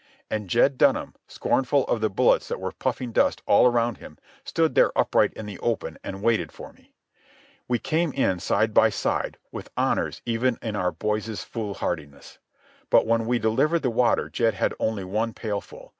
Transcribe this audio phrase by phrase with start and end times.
[0.31, 4.73] And Jed Dunham, scornful of the bullets that were puffing dust all around him, stood
[4.73, 6.95] there upright in the open and waited for me.
[7.67, 12.39] We came in side by side, with honours even in our boys' foolhardiness.
[12.89, 15.89] But when we delivered the water Jed had only one pailful.